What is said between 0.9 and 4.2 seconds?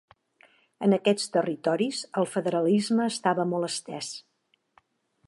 aquests territoris, el federalisme estava molt estès.